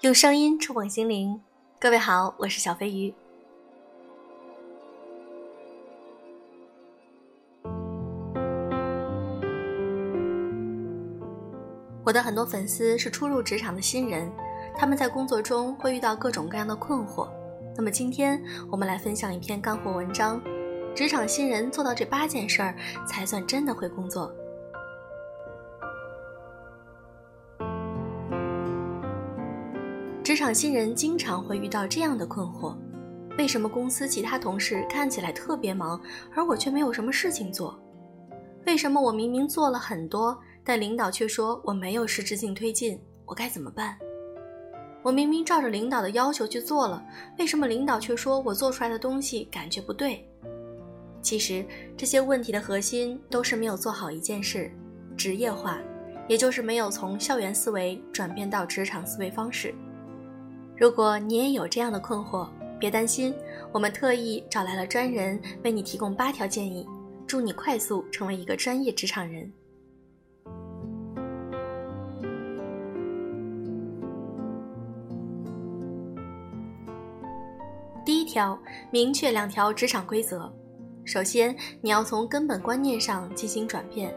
[0.00, 1.38] 用声音触碰心灵，
[1.78, 3.12] 各位好，我是小飞鱼。
[12.02, 14.32] 我的很多粉丝是初入职场的新人，
[14.74, 17.28] 他们在工作中会遇到各种各样的困惑。
[17.76, 20.40] 那么今天我们来分享一篇干货文章：
[20.96, 22.74] 职场新人做到这八件事儿，
[23.06, 24.34] 才算真的会工作。
[30.30, 32.76] 职场新人经常会遇到这样的困惑：
[33.36, 36.00] 为什么公司其他同事看起来特别忙，
[36.32, 37.76] 而我却没有什么事情做？
[38.64, 42.96] 为什么我明明做了很多，但领导却说我没有实质性推进？
[43.26, 43.98] 我该怎么办？
[45.02, 47.04] 我明明照着领导的要求去做了，
[47.40, 50.24] 为什么领导却说我做出来的东西感觉不对？
[51.20, 51.66] 其实
[51.96, 54.70] 这些问题的核心都是没有做好一件事——
[55.18, 55.80] 职业化，
[56.28, 59.74] 也就是没有从校园思维转变到职场思维方式。
[60.80, 63.34] 如果你也有这样的困惑，别担心，
[63.70, 66.88] 我们特意找来了专人为你提供八条建议，
[67.26, 69.52] 助你快速成为一个专业职场人。
[78.02, 78.58] 第一条，
[78.90, 80.50] 明确两条职场规则。
[81.04, 84.14] 首先，你要从根本观念上进行转变。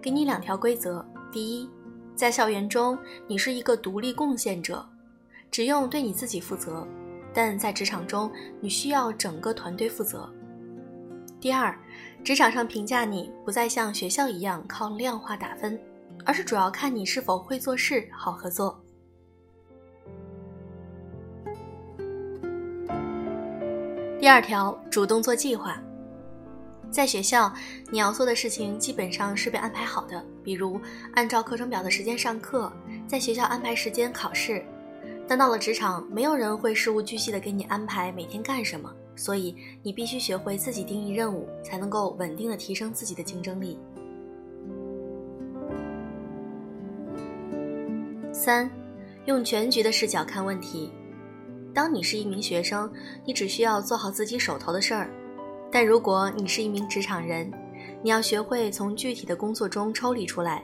[0.00, 1.68] 给你两条规则：第一，
[2.14, 4.88] 在校园中，你是一个独立贡献者。
[5.54, 6.84] 只用对你自己负责，
[7.32, 8.28] 但在职场中，
[8.60, 10.28] 你需要整个团队负责。
[11.40, 11.72] 第二，
[12.24, 15.80] 职场上评价你不再像学校一样靠量化打分，
[16.24, 18.82] 而是主要看你是否会做事、好合作。
[24.18, 25.80] 第二条，主动做计划。
[26.90, 27.54] 在学校，
[27.92, 30.80] 你要做的事情基本上是被安排好的，比如
[31.12, 32.72] 按照课程表的时间上课，
[33.06, 34.60] 在学校安排时间考试。
[35.26, 43.78] 但到了职场，没有人会事无巨细的给你安排每天干什么，所以你必须学会自己定义任务，才能够稳定的提升自己的竞争力。
[48.32, 48.70] 三，
[49.24, 50.92] 用全局的视角看问题。
[51.72, 52.92] 当你是一名学生，
[53.24, 55.08] 你只需要做好自己手头的事儿；
[55.72, 57.50] 但如果你是一名职场人，
[58.02, 60.62] 你要学会从具体的工作中抽离出来，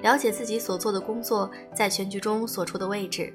[0.00, 3.32] 了解自己所做的工作在全局中所处的位置。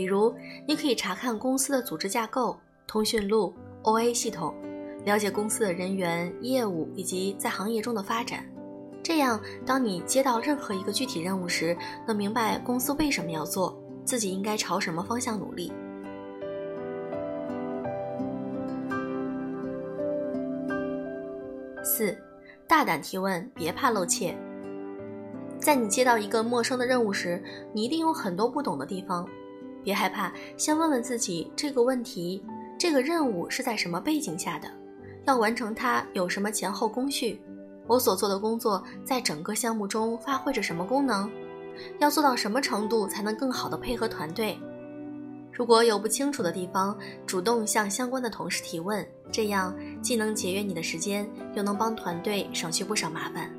[0.00, 0.34] 比如，
[0.66, 3.52] 你可以查看公司的组织架构、通讯录、
[3.82, 4.54] OA 系统，
[5.04, 8.42] 了解公司的人员、业务以及在行业中的发展。
[9.02, 15.70] 这样，当你接到任何一个具体任务时，能明白公司为什么要做，自己应该朝什么方向努力。
[21.84, 22.16] 四，
[22.66, 24.34] 大胆提问，别怕露怯。
[25.58, 27.44] 在你接到一个陌生的任务时，
[27.74, 29.28] 你一定有很多不懂的地方。
[29.82, 32.42] 别害怕，先问问自己这个问题：
[32.78, 34.68] 这个任务是在什么背景下的？
[35.26, 37.40] 要完成它有什么前后工序？
[37.86, 41.30] 我所做的工作在整个项目中发挥着什么功能？
[41.98, 44.58] 要做到什么程度才能更好的配合团队？
[45.52, 46.96] 如果有不清楚的地方，
[47.26, 53.50] 主动向相关的同事提问，这样既能节约你的时间，又能帮团队省去不少麻烦。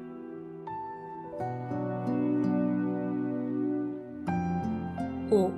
[5.30, 5.52] 五。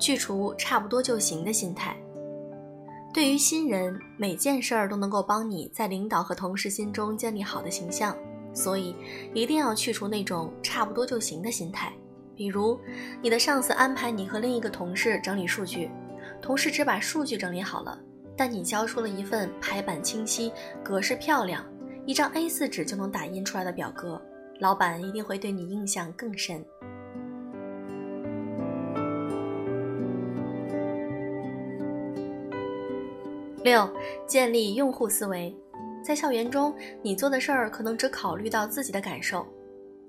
[0.00, 1.96] 去除差不多就行的心态。
[3.12, 8.16] 对于新人，每件事儿都能够帮你在领导和同事心中建立好的形象，
[8.54, 8.94] 所以
[9.34, 11.92] 一定要去除那种差不多就行的心态。
[12.36, 12.78] 比如，
[13.20, 15.90] 你的上司安排你和另一个同事整理数据，
[16.40, 18.00] 同事只把数据整理好了，
[18.36, 20.52] 但你交出了一份排版清晰、
[20.82, 21.66] 格式漂亮、
[22.06, 24.22] 一张 A4 纸就能打印出来的表格，
[24.60, 26.64] 老板一定会对你印象更深。
[33.62, 33.86] 六，
[34.26, 35.54] 建立用户思维。
[36.02, 39.46] 在校园中，你做的事儿可能只考虑到自己的感受，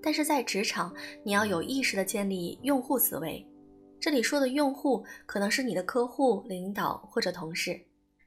[0.02, 3.46] 但是在职场，你要有意识的建立用户思维。
[4.00, 7.78] 这里说的用户，可能是你的客户、领导或者同事，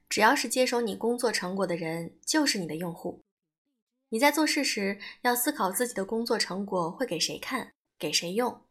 [0.07, 3.19] 只要是接手你工作成果的人，就是你的用户。
[4.09, 8.61] 你在做事时，要思考自己的工作成果会给谁看，给谁用，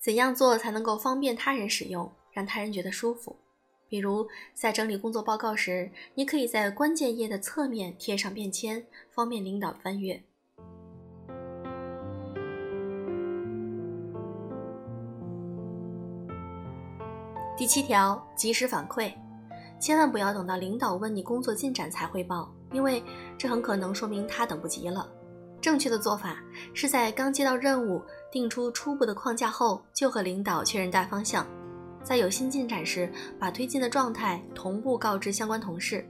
[0.00, 3.36] 怎样做才能够方便他人使用，让他人觉得舒服。
[3.88, 10.22] 比如，在整理工作报告时，你可以在关键页的侧面贴上便签，方便领导翻阅。
[17.56, 19.12] 第七条，及时反馈，
[19.78, 23.00] 千万不要等到领导问你工作进展才汇报，因为
[23.38, 25.08] 这很可能说明他等不及了。
[25.60, 26.36] 正确的做法
[26.74, 31.46] 是在刚接到任务、定出初步的框架后，就和领导确认大方向。
[32.04, 36.06] 在有新进展时，把推进的状态同步告知相关同事。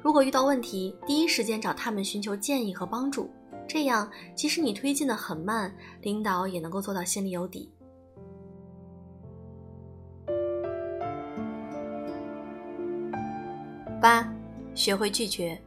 [0.00, 3.28] 如果遇到问题，第一时间找他们寻求建议和帮助。
[3.66, 7.72] 这样，即使你推进的很慢，领导也能够做到心里有底。
[14.00, 14.32] 八，
[14.74, 15.60] 学会拒绝。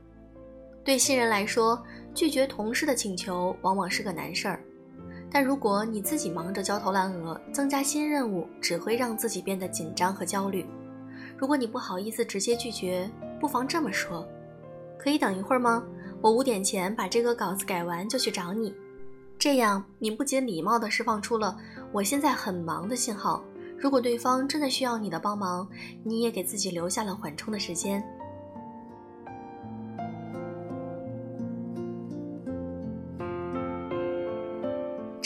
[0.86, 1.84] 对新人来说，
[2.14, 4.64] 拒绝同事的请求往往是个难事儿。
[5.30, 10.66] 但如果你自己忙着焦头烂额，增加新任务只会让自己变得紧张和焦虑。
[11.38, 13.10] 如果你不好意思直接拒绝，
[13.40, 14.28] 不妨这么说
[14.98, 15.84] ：“可以等一会儿吗？
[16.22, 18.74] 我五点前把这个稿子改完就去找你。”
[19.38, 21.56] 这样你不仅礼貌地释放出了
[21.94, 23.44] “我现在很忙”的信号。
[23.78, 25.68] 如果对方真的需要你的帮忙，
[26.04, 28.04] 你也给自己留下了缓冲的时间。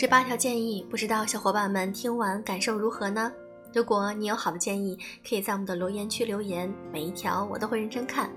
[0.01, 3.31] 这八条建议，不知道小伙伴们听完感受如何呢？
[3.71, 8.27] 如果你有好的建议，可以在我们的留言区留言，每一条我都会认真看。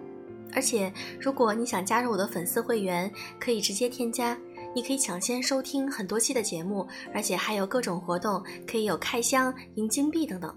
[0.54, 4.38] 而且，如果你想加入我的粉丝会员，可以直接添加，
[4.74, 10.54] 你可以抢先收听很多期的节目，而且还有各种活动，可以有开箱、赢金币等等。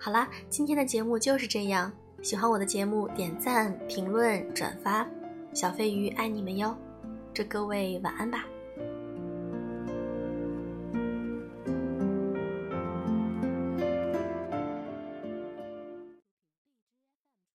[0.00, 1.92] 好啦，今天的节目就是这样。
[2.22, 5.08] 喜欢我的节目，点赞、评论、转发，
[5.54, 6.76] 小飞鱼爱你们哟！
[7.32, 8.44] 祝各位晚安吧。